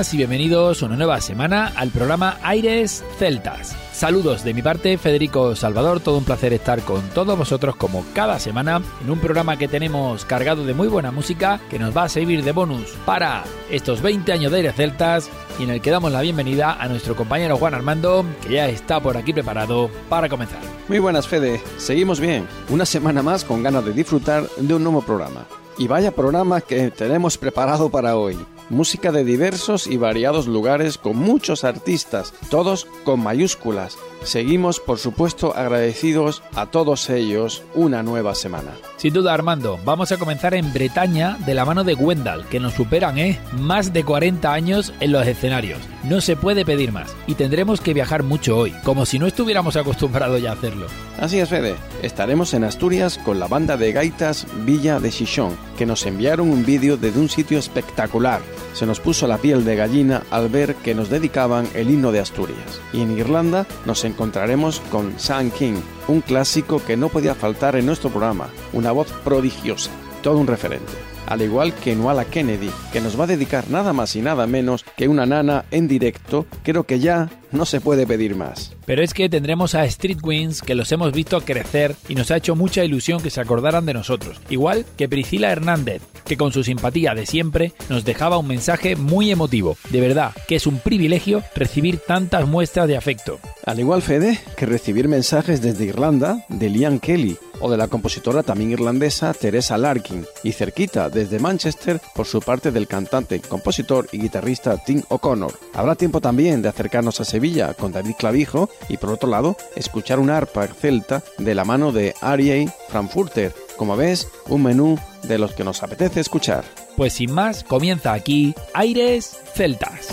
[0.00, 3.76] Buenas y bienvenidos una nueva semana al programa Aires Celtas.
[3.92, 8.38] Saludos de mi parte, Federico Salvador, todo un placer estar con todos vosotros como cada
[8.38, 12.08] semana en un programa que tenemos cargado de muy buena música que nos va a
[12.08, 16.12] servir de bonus para estos 20 años de Aires Celtas y en el que damos
[16.12, 20.60] la bienvenida a nuestro compañero Juan Armando, que ya está por aquí preparado para comenzar.
[20.88, 21.60] Muy buenas, Fede.
[21.76, 22.46] Seguimos bien.
[22.70, 25.44] Una semana más con ganas de disfrutar de un nuevo programa.
[25.76, 28.38] Y vaya programa que tenemos preparado para hoy
[28.70, 33.98] música de diversos y variados lugares con muchos artistas, todos con mayúsculas.
[34.22, 38.72] Seguimos, por supuesto, agradecidos a todos ellos una nueva semana.
[38.96, 42.74] Sin duda, Armando, vamos a comenzar en Bretaña de la mano de Wendell, que nos
[42.74, 43.40] superan, ¿eh?
[43.52, 45.80] Más de 40 años en los escenarios.
[46.04, 47.14] No se puede pedir más.
[47.26, 50.86] Y tendremos que viajar mucho hoy, como si no estuviéramos acostumbrados ya a hacerlo.
[51.18, 51.74] Así es, Fede.
[52.02, 56.64] Estaremos en Asturias con la banda de gaitas Villa de Chichón, que nos enviaron un
[56.66, 58.40] vídeo desde un sitio espectacular
[58.72, 62.20] se nos puso la piel de gallina al ver que nos dedicaban el himno de
[62.20, 62.80] Asturias.
[62.92, 67.86] Y en Irlanda nos encontraremos con Sam King, un clásico que no podía faltar en
[67.86, 69.90] nuestro programa, una voz prodigiosa,
[70.22, 70.92] todo un referente.
[71.26, 74.84] Al igual que Nuala Kennedy, que nos va a dedicar nada más y nada menos
[74.96, 78.72] que una nana en directo, creo que ya no se puede pedir más.
[78.86, 82.36] Pero es que tendremos a Street Wings que los hemos visto crecer y nos ha
[82.36, 84.40] hecho mucha ilusión que se acordaran de nosotros.
[84.48, 89.30] Igual que Priscila Hernández, que con su simpatía de siempre nos dejaba un mensaje muy
[89.30, 89.76] emotivo.
[89.90, 93.38] De verdad que es un privilegio recibir tantas muestras de afecto.
[93.64, 98.42] Al igual, Fede, que recibir mensajes desde Irlanda de Liam Kelly o de la compositora
[98.42, 104.18] también irlandesa Teresa Larkin, y cerquita desde Manchester por su parte del cantante, compositor y
[104.18, 105.52] guitarrista Tim O'Connor.
[105.74, 107.39] Habrá tiempo también de acercarnos a Sevilla
[107.76, 112.14] con David Clavijo y por otro lado escuchar un arpa celta de la mano de
[112.20, 113.54] Ariel Frankfurter.
[113.76, 116.64] Como ves, un menú de los que nos apetece escuchar.
[116.96, 120.08] Pues sin más, comienza aquí Aires Celtas.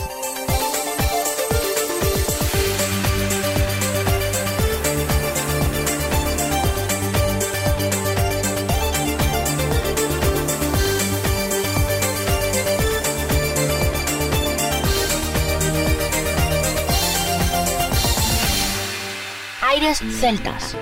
[20.00, 20.76] Celtas.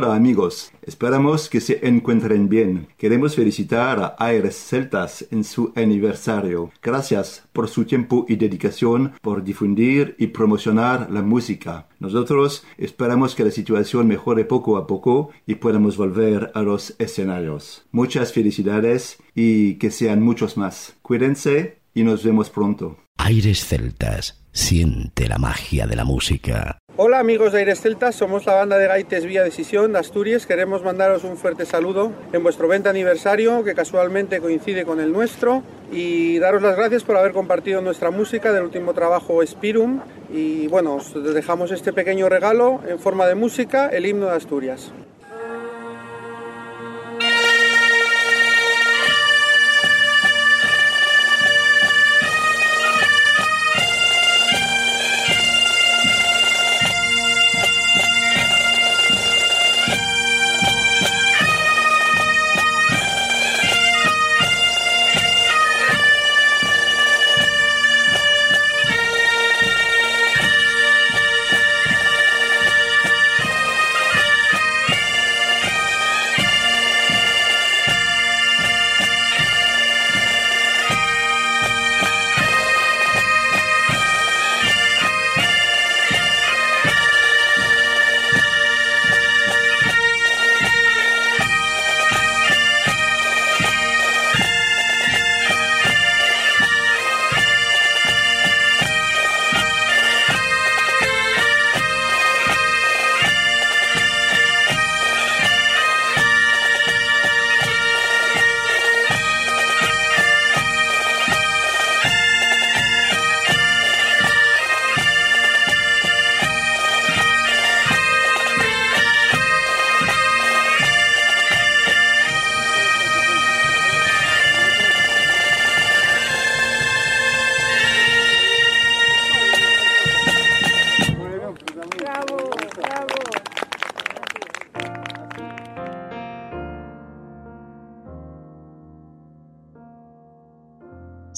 [0.00, 2.86] Hola amigos, esperamos que se encuentren bien.
[2.96, 6.70] Queremos felicitar a Aires Celtas en su aniversario.
[6.80, 11.88] Gracias por su tiempo y dedicación por difundir y promocionar la música.
[11.98, 17.84] Nosotros esperamos que la situación mejore poco a poco y podamos volver a los escenarios.
[17.90, 20.94] Muchas felicidades y que sean muchos más.
[21.02, 22.98] Cuídense y nos vemos pronto.
[23.16, 26.78] Aires Celtas, siente la magia de la música.
[27.00, 30.46] Hola amigos de Aires Celtas, somos la banda de Gaites Vía Decisión de Asturias.
[30.48, 35.62] Queremos mandaros un fuerte saludo en vuestro 20 aniversario, que casualmente coincide con el nuestro,
[35.92, 40.00] y daros las gracias por haber compartido nuestra música del último trabajo Spirum.
[40.28, 44.90] Y bueno, os dejamos este pequeño regalo en forma de música, el himno de Asturias.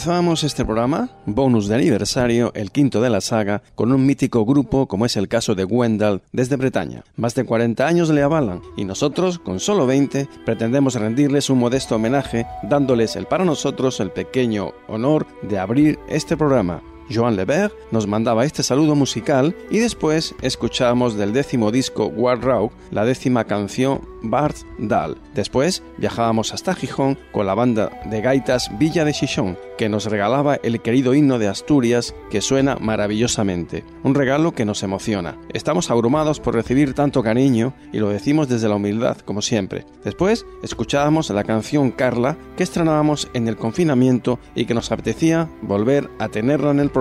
[0.00, 4.86] Comenzamos este programa, bonus de aniversario, el quinto de la saga, con un mítico grupo
[4.86, 7.04] como es el caso de Wendell desde Bretaña.
[7.16, 11.96] Más de 40 años le avalan y nosotros, con solo 20, pretendemos rendirles un modesto
[11.96, 16.80] homenaje dándoles el para nosotros el pequeño honor de abrir este programa.
[17.12, 22.72] Joan Lebert nos mandaba este saludo musical y después escuchamos del décimo disco War Rock
[22.90, 25.16] la décima canción Bart Dal.
[25.34, 30.56] Después viajábamos hasta Gijón con la banda de gaitas Villa de Chichón, que nos regalaba
[30.56, 33.84] el querido himno de Asturias que suena maravillosamente.
[34.02, 35.38] Un regalo que nos emociona.
[35.52, 39.86] Estamos abrumados por recibir tanto cariño y lo decimos desde la humildad, como siempre.
[40.04, 46.10] Después escuchábamos la canción Carla que estrenábamos en el confinamiento y que nos apetecía volver
[46.18, 46.99] a tenerla en el programa.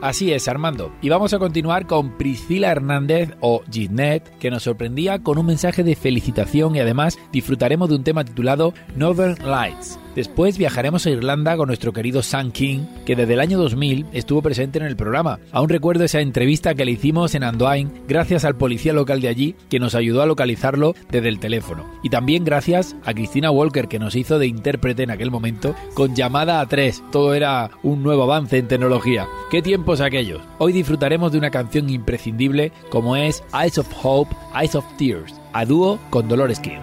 [0.00, 0.92] Así es, Armando.
[1.02, 5.82] Y vamos a continuar con Priscila Hernández o Ginette, que nos sorprendía con un mensaje
[5.82, 9.98] de felicitación y además disfrutaremos de un tema titulado Northern Lights.
[10.14, 14.42] Después viajaremos a Irlanda con nuestro querido Sam King, que desde el año 2000 estuvo
[14.42, 15.38] presente en el programa.
[15.52, 19.54] Aún recuerdo esa entrevista que le hicimos en Andoain gracias al policía local de allí
[19.68, 21.86] que nos ayudó a localizarlo desde el teléfono.
[22.02, 26.14] Y también gracias a Cristina Walker que nos hizo de intérprete en aquel momento con
[26.14, 27.02] llamada a tres.
[27.12, 29.28] Todo era un nuevo avance en tecnología.
[29.50, 30.42] ¿Qué tiempos aquellos?
[30.58, 35.64] Hoy disfrutaremos de una canción imprescindible como es Eyes of Hope, Eyes of Tears, a
[35.64, 36.80] dúo con Dolores King.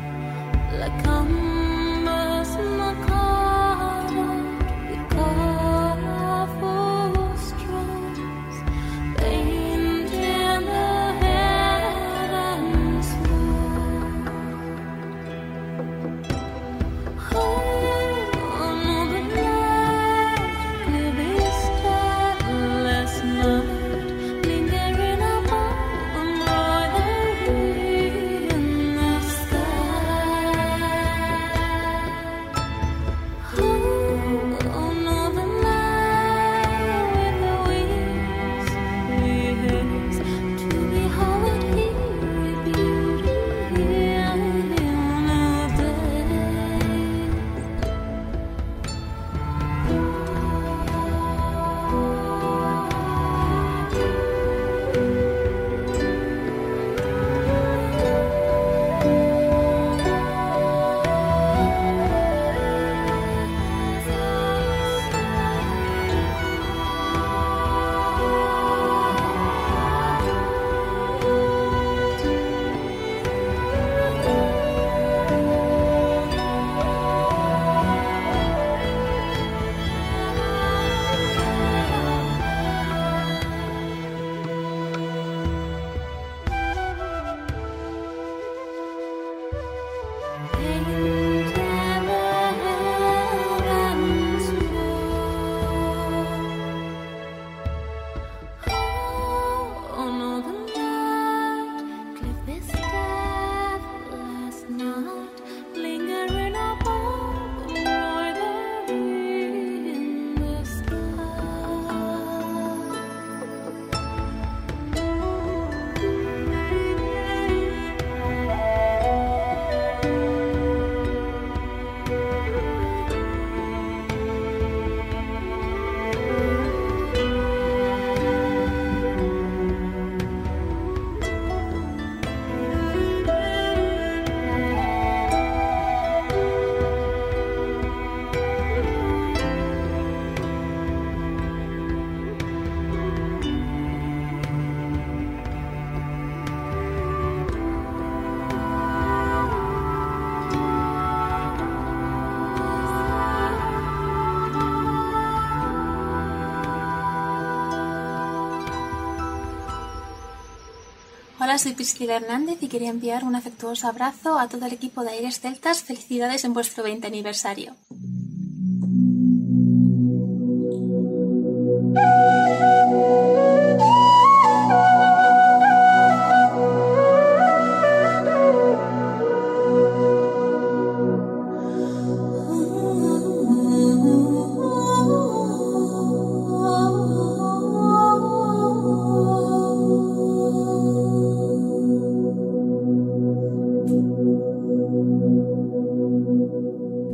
[161.57, 165.39] Soy Priscila Hernández y quería enviar un afectuoso abrazo a todo el equipo de Aires
[165.39, 165.81] Celtas.
[165.81, 167.75] Felicidades en vuestro 20 aniversario.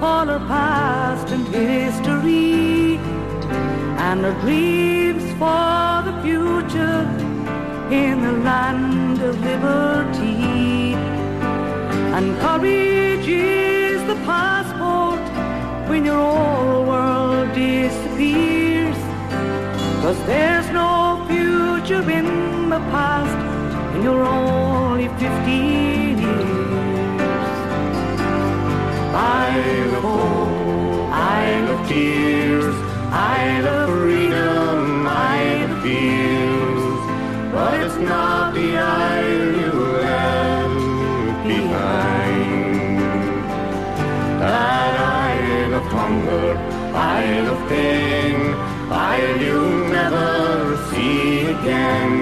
[0.00, 2.96] all her past and history
[4.08, 7.02] and her dreams for the future
[8.02, 10.94] in the land of liberty.
[12.16, 15.24] And courage is the passport
[15.90, 17.13] when your whole world
[18.24, 18.96] disappears.
[20.02, 23.38] Cause there's no future in the past
[23.94, 27.24] and you're only 15 years.
[29.14, 32.74] Isle of hope, Isle of tears,
[33.12, 36.82] Isle of freedom, Isle of fears.
[37.52, 39.72] But it's not the Isle you
[40.04, 42.98] left behind.
[44.40, 48.54] That Isle of hunger, Isle of pain,
[48.88, 52.12] Isle you'll never see again.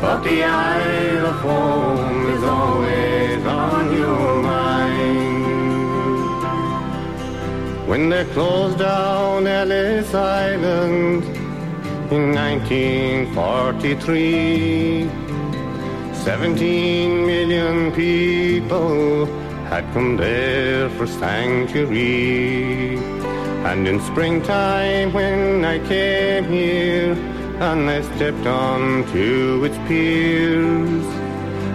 [0.00, 5.08] But the Isle of home is always on your mind.
[7.88, 11.24] When they closed down Ellis Island
[12.12, 15.10] in 1943,
[16.12, 19.26] 17 million people
[19.68, 23.17] had come there for sanctuary.
[23.70, 27.12] And in springtime when I came here
[27.60, 31.04] and I stepped onto its piers,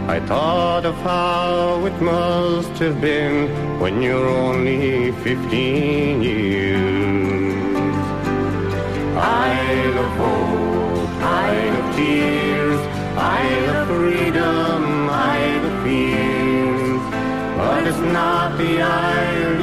[0.09, 3.47] I thought of how it must have been
[3.79, 7.53] when you're only 15 years.
[9.15, 12.81] Isle of hope, Isle of tears,
[13.15, 17.03] Isle of freedom, Isle of fears.
[17.55, 19.62] But it's not the Isle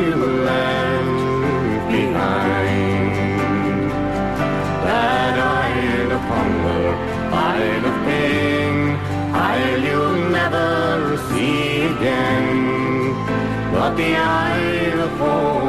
[14.01, 15.60] behind the pole.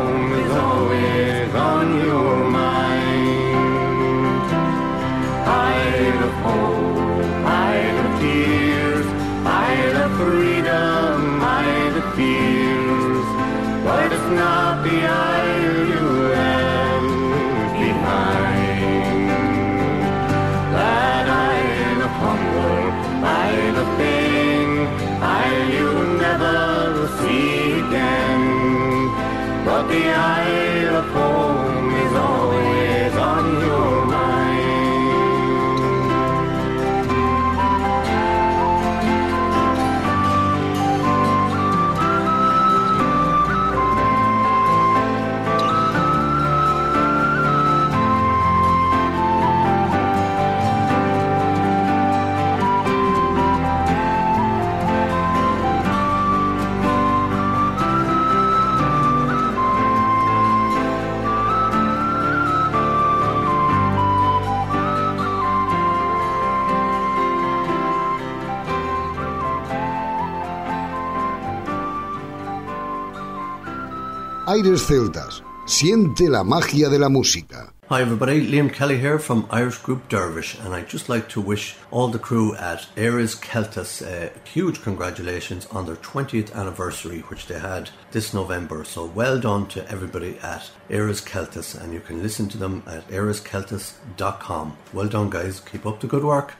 [74.51, 75.41] Aires Celtas.
[75.65, 77.73] Siente la magia de la música.
[77.89, 81.77] Hi everybody, Liam Kelly here from Irish Group Dervish, and I'd just like to wish
[81.89, 87.59] all the crew at Eris Celtas uh, huge congratulations on their 20th anniversary, which they
[87.59, 88.83] had this November.
[88.83, 93.07] So well done to everybody at Eris Celtas, and you can listen to them at
[93.07, 94.77] erisceltas.com.
[94.91, 95.61] Well done, guys.
[95.61, 96.55] Keep up the good work.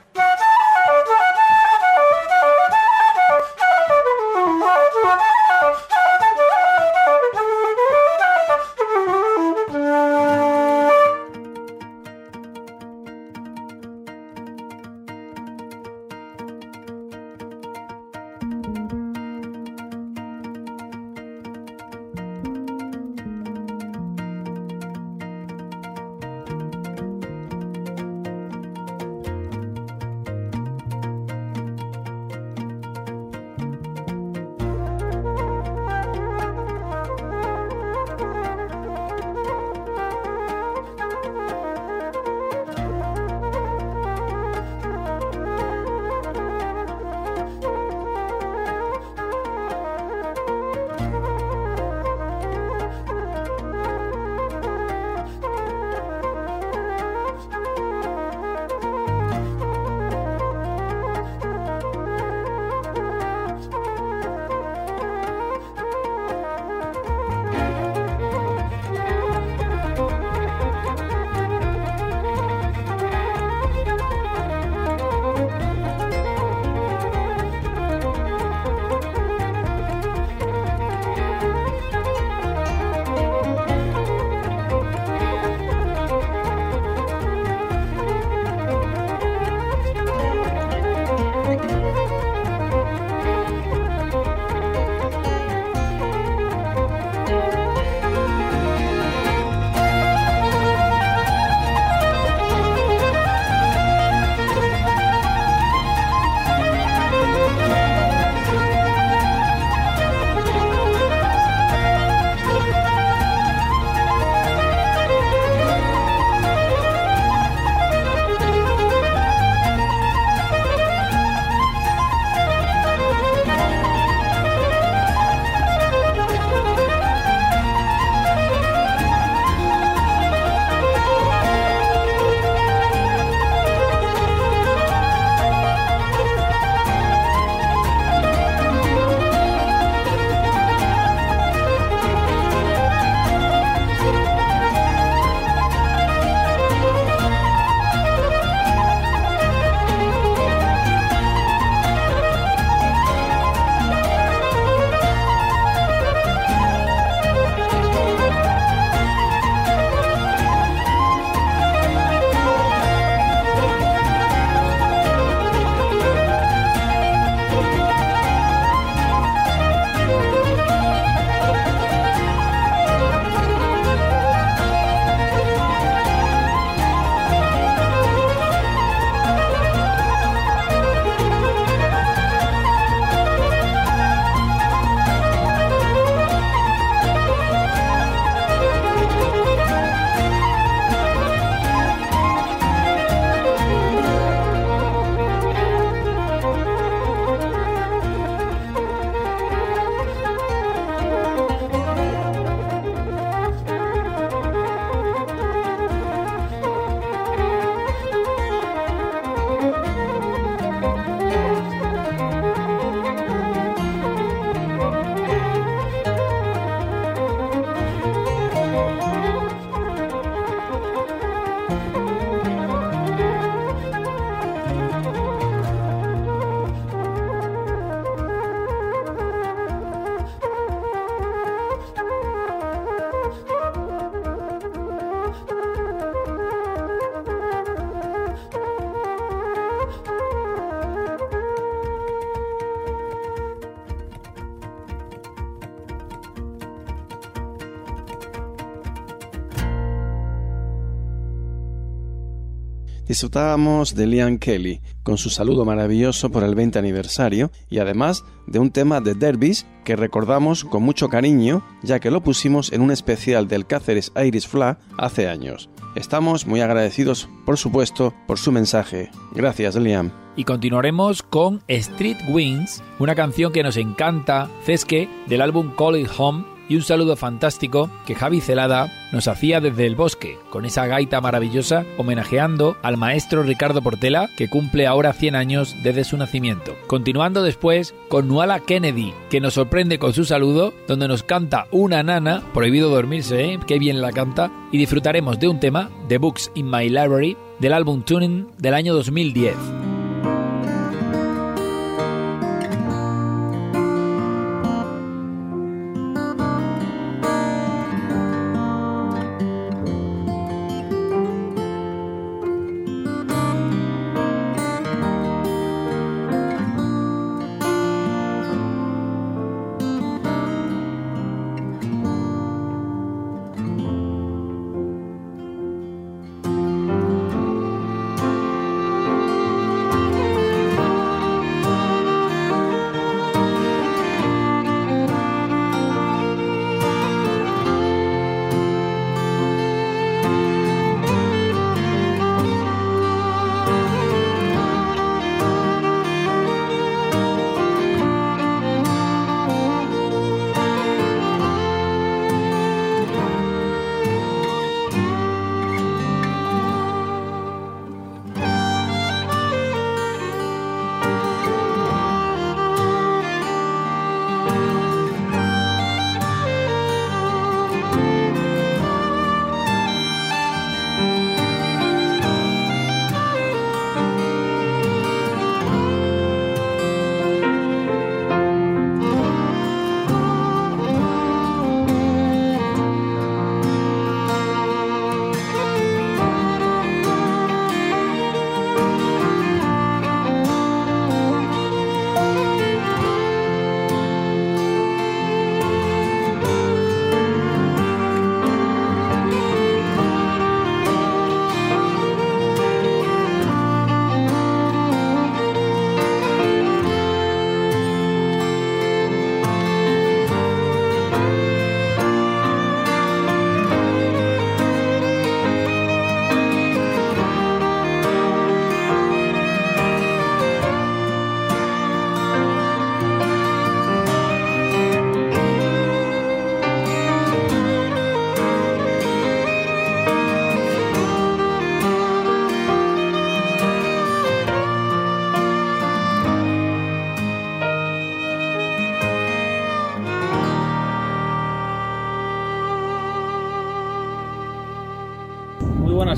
[253.22, 258.58] Disfrutábamos de Liam Kelly con su saludo maravilloso por el 20 aniversario y además de
[258.58, 262.90] un tema de Derbys que recordamos con mucho cariño ya que lo pusimos en un
[262.90, 265.70] especial del Cáceres Iris Fla hace años.
[265.94, 269.12] Estamos muy agradecidos, por supuesto, por su mensaje.
[269.36, 270.10] Gracias, Liam.
[270.36, 276.10] Y continuaremos con Street Wings, una canción que nos encanta, Cesque, del álbum Call It
[276.18, 280.88] Home y un saludo fantástico que Javi Celada nos hacía desde el bosque, con esa
[280.88, 286.78] gaita maravillosa homenajeando al maestro Ricardo Portela, que cumple ahora 100 años desde su nacimiento.
[286.88, 292.04] Continuando después con Nuala Kennedy, que nos sorprende con su saludo, donde nos canta una
[292.04, 293.60] nana, prohibido dormirse, ¿eh?
[293.68, 297.74] qué bien la canta, y disfrutaremos de un tema, The Books in My Library, del
[297.74, 299.91] álbum Tuning del año 2010.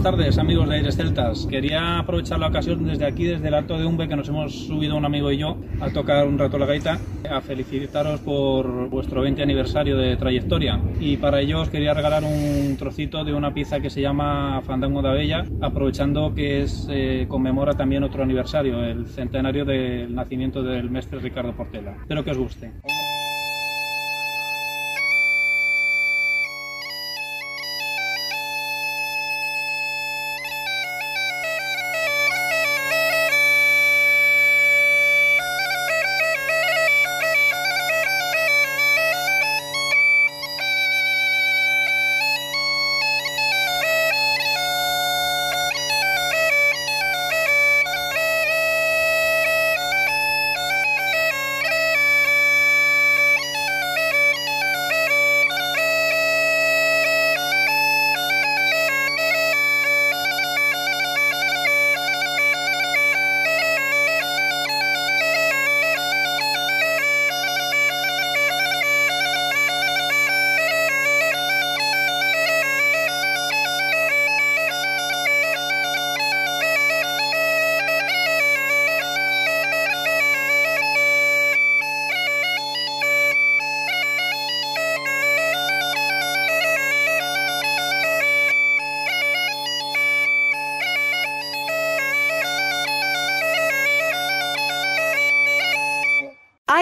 [0.04, 1.48] Tardes, amigos de Aires Celtas.
[1.50, 4.98] Quería aprovechar la ocasión desde aquí, desde el Alto de Umbe, que nos hemos subido
[4.98, 7.00] un amigo y yo a tocar un rato la gaita,
[7.32, 10.78] a felicitaros por vuestro 20 aniversario de trayectoria.
[11.00, 15.02] Y para ello os quería regalar un trocito de una pieza que se llama Fandango
[15.02, 20.90] de Abella, aprovechando que es, eh, conmemora también otro aniversario, el centenario del nacimiento del
[20.90, 21.92] mestre Ricardo Portela.
[22.02, 22.74] Espero que os guste.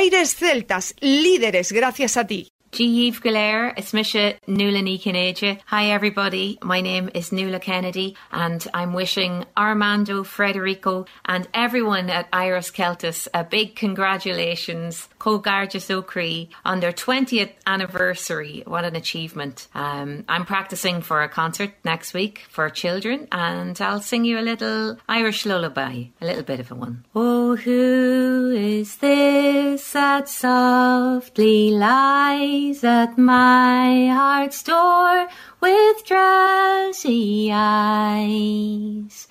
[0.02, 2.51] Aires Celtas, líderes gracias a ti.
[2.82, 5.60] Jeeve Galair, Ismisha Nula Kinaja.
[5.66, 12.28] Hi everybody, my name is Nula Kennedy and I'm wishing Armando, Frederico and everyone at
[12.34, 18.64] Iris Celtus a big congratulations, Cogarjas O'Cree, on their 20th anniversary.
[18.66, 19.68] What an achievement.
[19.76, 24.42] Um, I'm practicing for a concert next week for children and I'll sing you a
[24.42, 27.06] little Irish lullaby, a little bit of a one.
[27.14, 35.28] Oh, who is this that softly lies at my heart's door
[35.60, 39.28] with drowsy eyes?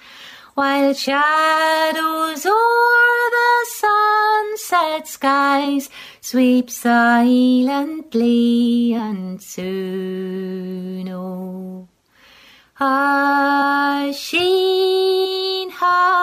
[0.54, 5.88] While shadows o'er the sunset skies
[6.20, 8.12] sweep silently
[8.92, 11.88] and soon, oh,
[12.78, 14.20] Hashin
[15.70, 16.20] oh,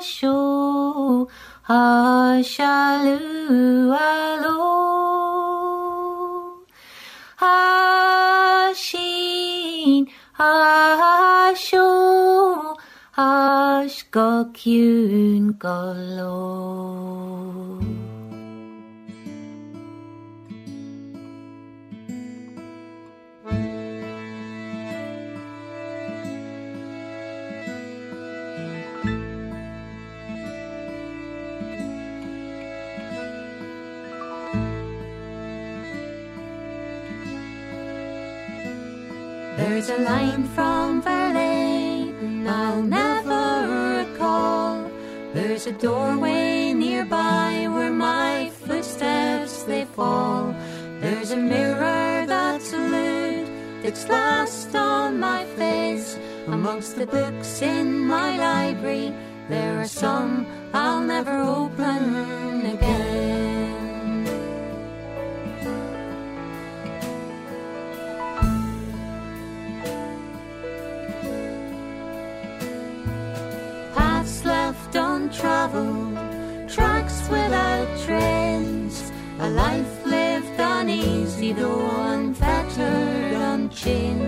[0.00, 1.28] Hasho
[1.68, 3.20] Hashalu
[3.96, 5.29] Alo
[7.40, 9.00] Hashin,
[10.38, 11.88] hasho,
[13.16, 14.66] Ashkokyun
[15.58, 16.36] Golo.
[39.80, 44.90] There's a line from Verlaine I'll never recall.
[45.32, 50.54] There's a doorway nearby where my footsteps they fall.
[51.00, 53.48] There's a mirror that's lid
[53.82, 56.18] that's last on my face.
[56.48, 59.14] Amongst the books in my library,
[59.48, 63.39] there are some I'll never open again.
[75.40, 84.20] Untraveled, tracks without trains, a life lived uneasy though unfettered, unchained.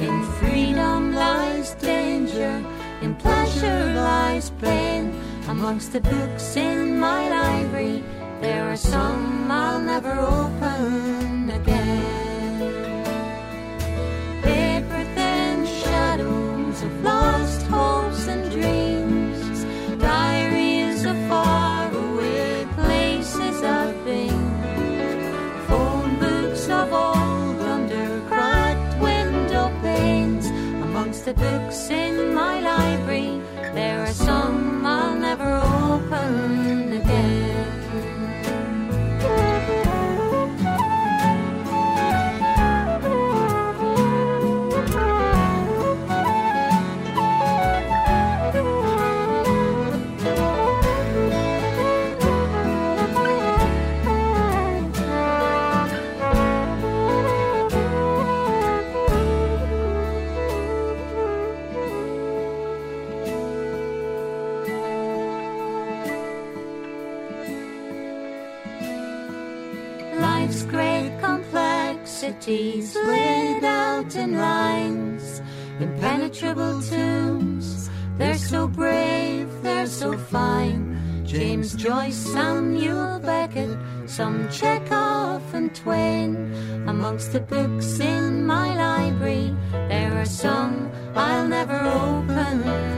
[0.00, 2.62] In freedom lies danger,
[3.00, 5.14] in pleasure lies pain.
[5.48, 8.04] Amongst the books in my library,
[8.42, 11.79] there are some I'll never open again.
[31.40, 31.69] The
[72.50, 75.40] laid out in lines,
[75.78, 77.88] impenetrable tombs.
[78.18, 80.98] They're so brave, they're so fine.
[81.24, 86.52] James Joyce, Samuel Beckett, some Chekhov and Twain.
[86.88, 89.54] Amongst the books in my library,
[89.88, 92.89] there are some I'll never open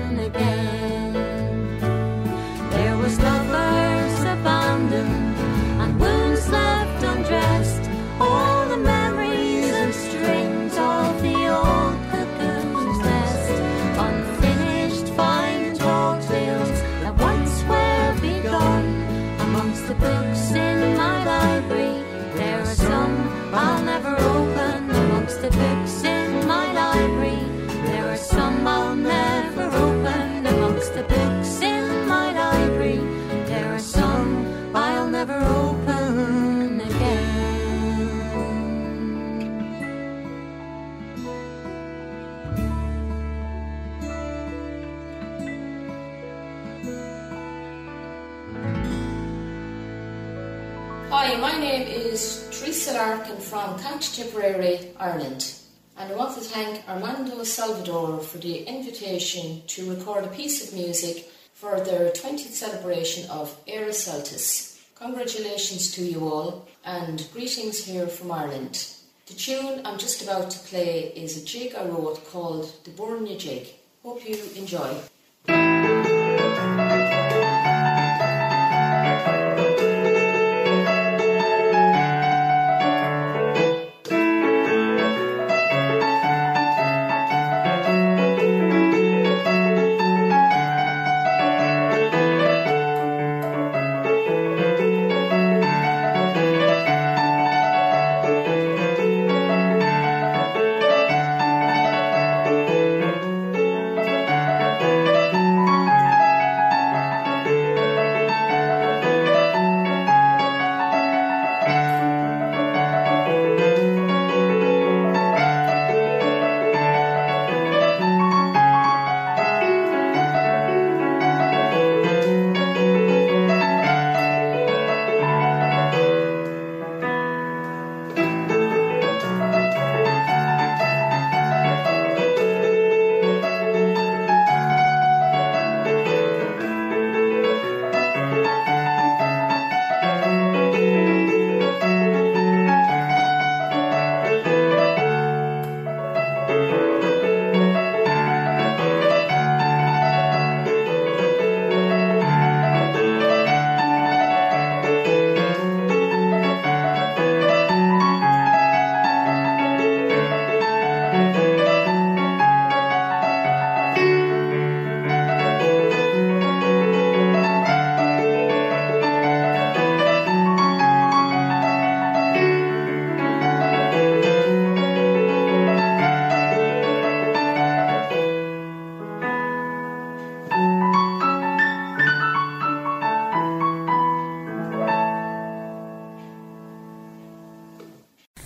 [52.93, 55.55] from County Tipperary, Ireland,
[55.97, 60.75] and I want to thank Armando Salvador for the invitation to record a piece of
[60.75, 64.79] music for their 20th celebration of Era Celtis.
[64.95, 68.87] Congratulations to you all, and greetings here from Ireland.
[69.27, 73.39] The tune I'm just about to play is a jig I wrote called the Burnia
[73.39, 73.69] Jig.
[74.03, 74.99] Hope you enjoy.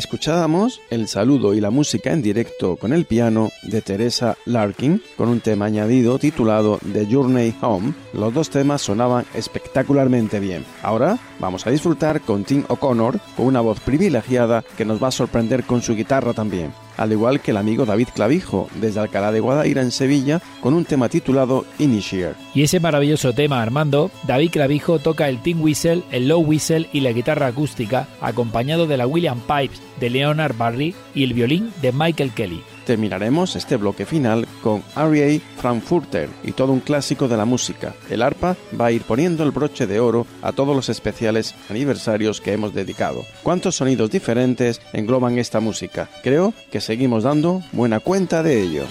[0.00, 5.28] Escuchábamos el saludo y la música en directo con el piano de Teresa Larkin con
[5.28, 7.92] un tema añadido titulado The Journey Home.
[8.14, 10.64] Los dos temas sonaban espectacularmente bien.
[10.82, 15.12] Ahora vamos a disfrutar con Tim O'Connor con una voz privilegiada que nos va a
[15.12, 19.40] sorprender con su guitarra también al igual que el amigo David Clavijo, desde Alcalá de
[19.40, 22.36] Guadaira en Sevilla, con un tema titulado Initiate.
[22.54, 27.00] Y ese maravilloso tema, Armando, David Clavijo toca el tin whistle, el low whistle y
[27.00, 31.90] la guitarra acústica, acompañado de la William Pipes de Leonard Barry y el violín de
[31.92, 32.62] Michael Kelly.
[32.84, 35.40] Terminaremos este bloque final con R.A.
[35.60, 37.94] Frankfurter y todo un clásico de la música.
[38.08, 42.40] El arpa va a ir poniendo el broche de oro a todos los especiales aniversarios
[42.40, 43.22] que hemos dedicado.
[43.42, 46.08] ¿Cuántos sonidos diferentes engloban esta música?
[46.22, 48.84] Creo que seguimos dando buena cuenta de ello.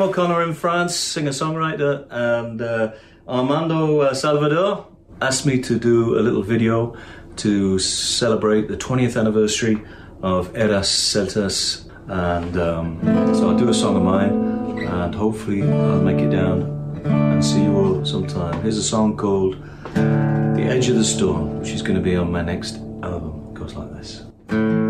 [0.00, 2.92] Tim O'Connor in France, singer-songwriter, and uh,
[3.28, 4.86] Armando uh, Salvador
[5.20, 6.96] asked me to do a little video
[7.36, 9.82] to celebrate the 20th anniversary
[10.22, 12.98] of Eras Celtas, and um,
[13.34, 16.62] so I'll do a song of mine, and hopefully I'll make it down
[17.04, 18.62] and see you all sometime.
[18.62, 22.32] Here's a song called "The Edge of the Storm," which is going to be on
[22.32, 23.48] my next album.
[23.50, 24.89] It goes like this.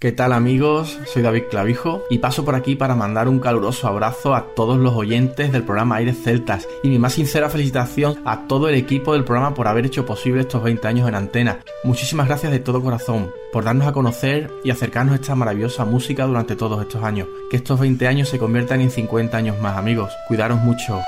[0.00, 0.98] ¿Qué tal amigos?
[1.04, 4.94] Soy David Clavijo y paso por aquí para mandar un caluroso abrazo a todos los
[4.94, 9.24] oyentes del programa Aires Celtas y mi más sincera felicitación a todo el equipo del
[9.24, 11.58] programa por haber hecho posible estos 20 años en antena.
[11.84, 16.24] Muchísimas gracias de todo corazón por darnos a conocer y acercarnos a esta maravillosa música
[16.24, 17.28] durante todos estos años.
[17.50, 20.10] Que estos 20 años se conviertan en 50 años más amigos.
[20.28, 20.98] Cuidaros mucho.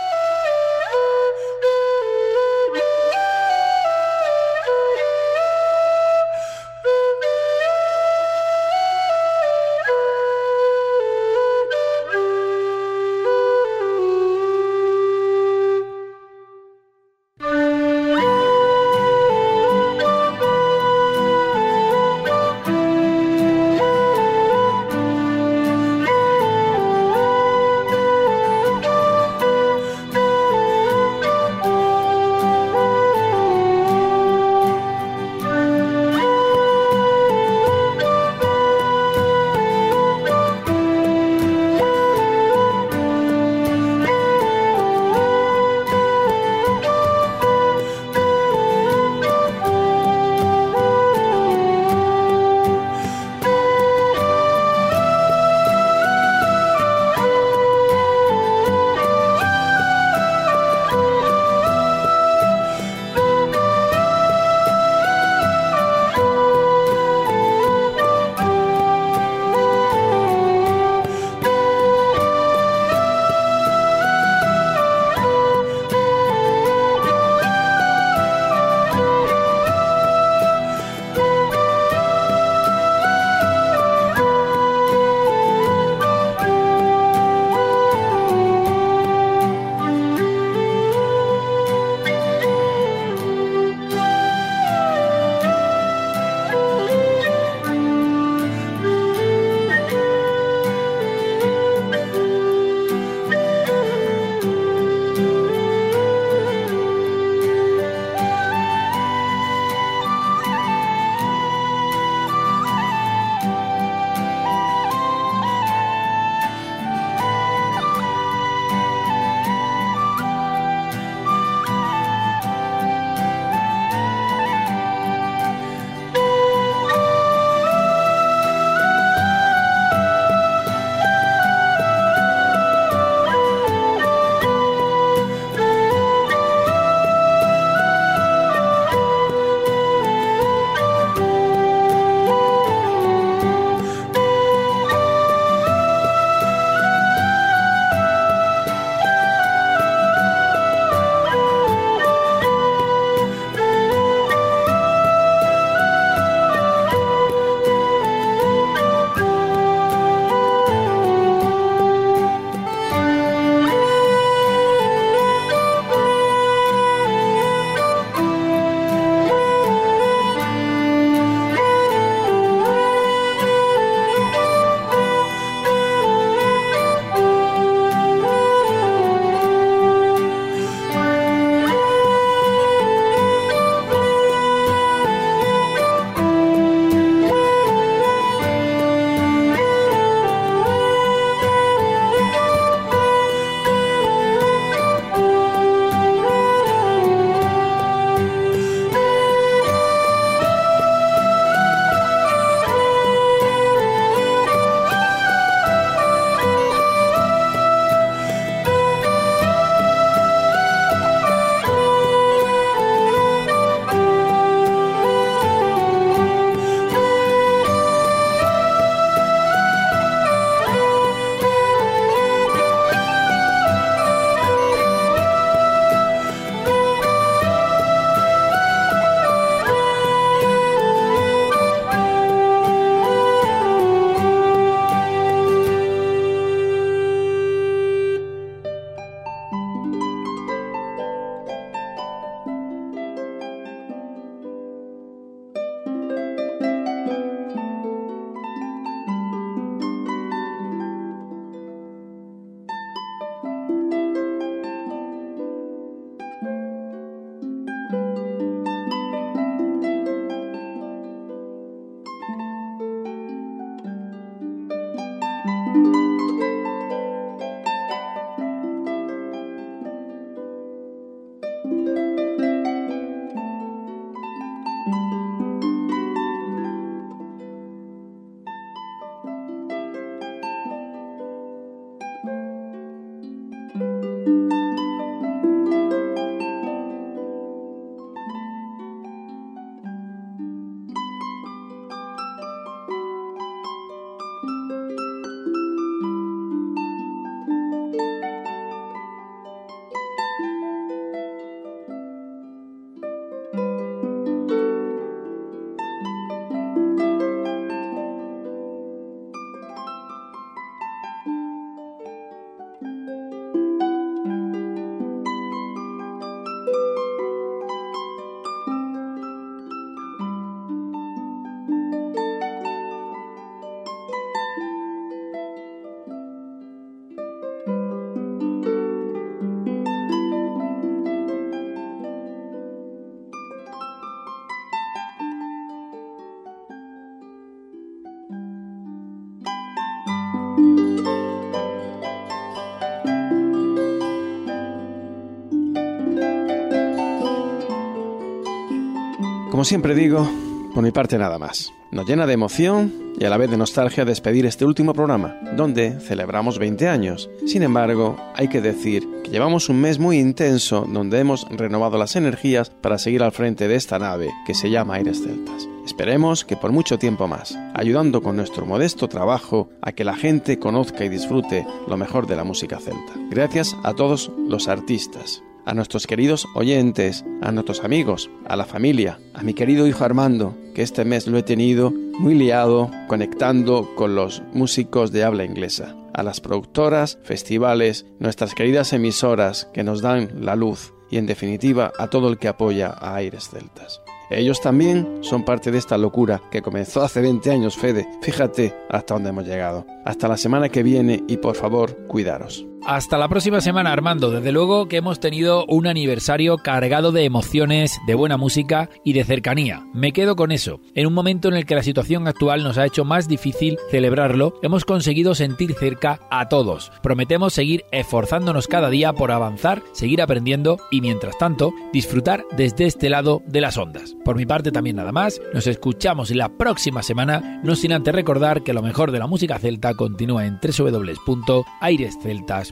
[349.63, 350.29] Como siempre digo,
[350.75, 351.73] por mi parte nada más.
[351.93, 356.01] Nos llena de emoción y a la vez de nostalgia despedir este último programa, donde
[356.01, 357.31] celebramos 20 años.
[357.47, 362.17] Sin embargo, hay que decir que llevamos un mes muy intenso donde hemos renovado las
[362.17, 365.69] energías para seguir al frente de esta nave que se llama Aires Celtas.
[365.87, 370.59] Esperemos que por mucho tiempo más, ayudando con nuestro modesto trabajo a que la gente
[370.59, 373.13] conozca y disfrute lo mejor de la música celta.
[373.31, 379.19] Gracias a todos los artistas, a nuestros queridos oyentes, a nuestros amigos, a la familia,
[379.35, 384.15] a mi querido hijo Armando, que este mes lo he tenido muy liado conectando con
[384.15, 390.45] los músicos de habla inglesa, a las productoras, festivales, nuestras queridas emisoras que nos dan
[390.45, 394.01] la luz y en definitiva a todo el que apoya a Aires Celtas.
[394.31, 398.09] Ellos también son parte de esta locura que comenzó hace 20 años, Fede.
[398.23, 399.87] Fíjate hasta dónde hemos llegado.
[400.07, 402.67] Hasta la semana que viene y por favor, cuidaros.
[402.85, 404.33] Hasta la próxima semana, Armando.
[404.33, 409.22] Desde luego que hemos tenido un aniversario cargado de emociones, de buena música y de
[409.22, 409.87] cercanía.
[409.95, 410.80] Me quedo con eso.
[410.97, 414.55] En un momento en el que la situación actual nos ha hecho más difícil celebrarlo,
[414.62, 416.91] hemos conseguido sentir cerca a todos.
[417.05, 423.09] Prometemos seguir esforzándonos cada día por avanzar, seguir aprendiendo y, mientras tanto, disfrutar desde este
[423.09, 424.16] lado de las ondas.
[424.24, 425.41] Por mi parte también nada más.
[425.55, 429.61] Nos escuchamos la próxima semana, no sin antes recordar que lo mejor de la música
[429.61, 432.72] celta continúa en www.airesceltas